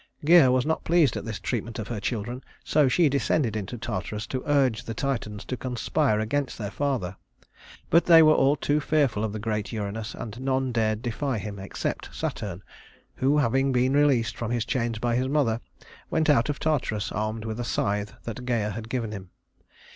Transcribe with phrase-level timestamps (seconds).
[0.25, 4.25] Gæa was not pleased at this treatment of her children, so she descended into Tartarus
[4.29, 7.17] to urge the Titans to conspire against their father.
[7.91, 11.59] But they were all too fearful of the great Uranus and none dared defy him
[11.59, 12.63] except Saturn,
[13.17, 15.61] who, having been released from his chains by his mother,
[16.09, 19.29] went out of Tartarus armed with a scythe that Gæa had given him.